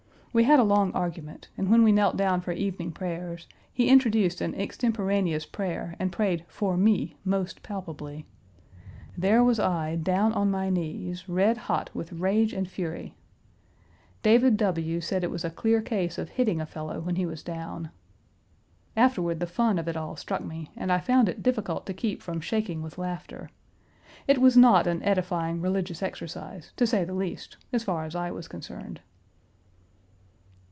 We 0.33 0.45
had 0.45 0.61
a 0.61 0.63
long 0.63 0.93
argument, 0.93 1.49
and 1.57 1.69
when 1.69 1.83
we 1.83 1.91
knelt 1.91 2.15
down 2.15 2.39
for 2.39 2.53
evening 2.53 2.93
prayers, 2.93 3.47
he 3.73 3.89
introduced 3.89 4.39
an 4.39 4.55
extemporaneous 4.55 5.45
prayer 5.45 5.97
and 5.99 6.09
prayed 6.09 6.45
for 6.47 6.77
me 6.77 7.17
most 7.25 7.61
palpably. 7.63 8.25
There 9.17 9.43
was 9.43 9.59
I 9.59 9.97
down 9.97 10.31
on 10.31 10.49
my 10.49 10.69
knees, 10.69 11.27
red 11.27 11.57
hot 11.57 11.89
with 11.93 12.13
rage 12.13 12.53
and 12.53 12.65
fury. 12.65 13.13
David 14.23 14.55
W. 14.55 15.01
said 15.01 15.25
it 15.25 15.31
was 15.31 15.43
a 15.43 15.49
clear 15.49 15.81
case 15.81 16.17
of 16.17 16.29
hitting 16.29 16.61
a 16.61 16.65
fellow 16.65 17.01
when 17.01 17.17
he 17.17 17.25
was 17.25 17.43
down. 17.43 17.89
Afterward 18.95 19.41
the 19.41 19.45
fun 19.47 19.77
of 19.77 19.89
it 19.89 19.97
all 19.97 20.15
struck 20.15 20.39
me, 20.45 20.71
and 20.77 20.93
I 20.93 20.99
found 21.01 21.27
it 21.27 21.43
difficult 21.43 21.85
to 21.87 21.93
keep 21.93 22.21
from 22.21 22.39
shaking 22.39 22.81
with 22.81 22.97
laughter. 22.97 23.49
It 24.29 24.37
was 24.39 24.55
not 24.55 24.87
an 24.87 25.03
edifying 25.03 25.59
religious 25.59 26.01
exercise, 26.01 26.71
to 26.77 26.87
say 26.87 27.03
the 27.03 27.13
least, 27.13 27.57
as 27.73 27.83
far 27.83 28.05
as 28.05 28.15
I 28.15 28.31
was 28.31 28.47
concerned. 28.47 29.01